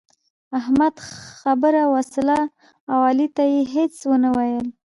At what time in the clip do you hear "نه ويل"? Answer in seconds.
4.23-4.67